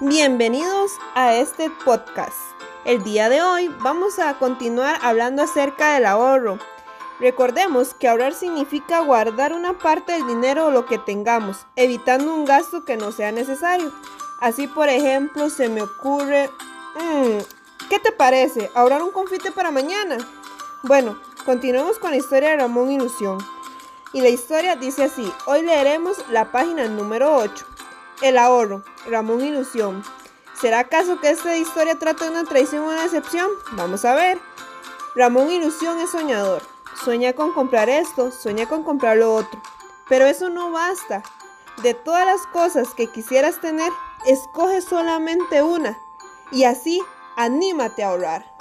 Bienvenidos 0.00 0.92
a 1.16 1.34
este 1.34 1.70
podcast. 1.84 2.36
El 2.84 3.02
día 3.02 3.28
de 3.28 3.42
hoy 3.42 3.68
vamos 3.80 4.20
a 4.20 4.38
continuar 4.38 4.96
hablando 5.02 5.42
acerca 5.42 5.94
del 5.94 6.06
ahorro. 6.06 6.60
Recordemos 7.18 7.94
que 7.94 8.06
ahorrar 8.06 8.32
significa 8.32 9.00
guardar 9.00 9.52
una 9.52 9.76
parte 9.76 10.12
del 10.12 10.24
dinero 10.28 10.66
o 10.66 10.70
lo 10.70 10.86
que 10.86 10.98
tengamos, 10.98 11.66
evitando 11.74 12.32
un 12.32 12.44
gasto 12.44 12.84
que 12.84 12.96
no 12.96 13.10
sea 13.10 13.32
necesario. 13.32 13.90
Así, 14.40 14.68
por 14.68 14.88
ejemplo, 14.88 15.50
se 15.50 15.68
me 15.68 15.82
ocurre... 15.82 16.48
Mm, 16.94 17.88
¿Qué 17.90 17.98
te 17.98 18.12
parece? 18.12 18.70
¿Ahorrar 18.76 19.02
un 19.02 19.10
confite 19.10 19.50
para 19.50 19.72
mañana? 19.72 20.18
Bueno, 20.84 21.18
continuemos 21.44 21.98
con 21.98 22.12
la 22.12 22.18
historia 22.18 22.50
de 22.50 22.58
Ramón 22.58 22.92
Ilusión. 22.92 23.38
Y 24.12 24.20
la 24.20 24.28
historia 24.28 24.76
dice 24.76 25.02
así, 25.02 25.28
hoy 25.46 25.62
leeremos 25.62 26.24
la 26.30 26.52
página 26.52 26.86
número 26.86 27.34
8. 27.34 27.66
El 28.20 28.36
ahorro, 28.36 28.82
Ramón 29.06 29.42
Ilusión. 29.42 30.02
¿Será 30.60 30.80
acaso 30.80 31.20
que 31.20 31.30
esta 31.30 31.56
historia 31.56 32.00
trata 32.00 32.24
de 32.24 32.32
una 32.32 32.44
traición 32.44 32.82
o 32.82 32.88
una 32.88 33.04
decepción? 33.04 33.48
Vamos 33.72 34.04
a 34.04 34.16
ver. 34.16 34.40
Ramón 35.14 35.52
Ilusión 35.52 36.00
es 36.00 36.10
soñador. 36.10 36.62
Sueña 37.04 37.32
con 37.34 37.52
comprar 37.52 37.88
esto, 37.88 38.32
sueña 38.32 38.68
con 38.68 38.82
comprar 38.82 39.18
lo 39.18 39.32
otro. 39.32 39.62
Pero 40.08 40.26
eso 40.26 40.48
no 40.48 40.72
basta. 40.72 41.22
De 41.82 41.94
todas 41.94 42.26
las 42.26 42.44
cosas 42.48 42.92
que 42.92 43.06
quisieras 43.06 43.60
tener, 43.60 43.92
escoge 44.26 44.80
solamente 44.80 45.62
una. 45.62 45.96
Y 46.50 46.64
así, 46.64 47.00
anímate 47.36 48.02
a 48.02 48.08
ahorrar. 48.08 48.57